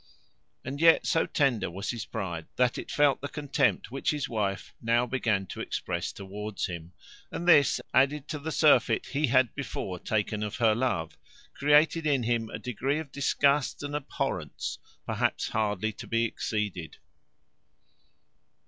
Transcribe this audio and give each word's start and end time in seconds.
And 0.65 0.81
yet 0.81 1.05
so 1.05 1.27
tender 1.27 1.69
was 1.69 1.91
his 1.91 2.05
pride, 2.07 2.47
that 2.55 2.79
it 2.79 2.89
felt 2.89 3.21
the 3.21 3.27
contempt 3.27 3.91
which 3.91 4.09
his 4.09 4.27
wife 4.27 4.73
now 4.81 5.05
began 5.05 5.45
to 5.49 5.61
express 5.61 6.11
towards 6.11 6.65
him; 6.65 6.93
and 7.31 7.47
this, 7.47 7.79
added 7.93 8.27
to 8.29 8.39
the 8.39 8.51
surfeit 8.51 9.05
he 9.05 9.27
had 9.27 9.53
before 9.53 9.99
taken 9.99 10.41
of 10.41 10.55
her 10.55 10.73
love, 10.73 11.19
created 11.53 12.07
in 12.07 12.23
him 12.23 12.49
a 12.49 12.57
degree 12.57 12.97
of 12.97 13.11
disgust 13.11 13.83
and 13.83 13.95
abhorrence, 13.95 14.79
perhaps 15.05 15.49
hardly 15.49 15.91
to 15.93 16.07
be 16.07 16.25
exceeded. 16.25 16.97